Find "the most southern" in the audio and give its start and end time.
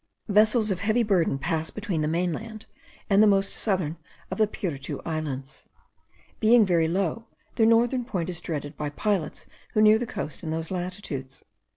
3.21-3.97